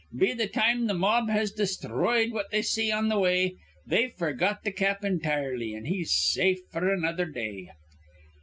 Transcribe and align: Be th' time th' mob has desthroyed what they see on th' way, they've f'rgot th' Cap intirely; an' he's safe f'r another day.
Be 0.17 0.33
th' 0.33 0.51
time 0.51 0.87
th' 0.87 0.95
mob 0.95 1.29
has 1.29 1.51
desthroyed 1.51 2.31
what 2.31 2.49
they 2.49 2.63
see 2.63 2.91
on 2.91 3.07
th' 3.11 3.19
way, 3.19 3.57
they've 3.85 4.11
f'rgot 4.11 4.63
th' 4.63 4.75
Cap 4.75 5.03
intirely; 5.05 5.75
an' 5.75 5.85
he's 5.85 6.11
safe 6.11 6.61
f'r 6.73 6.91
another 6.91 7.25
day. 7.27 7.69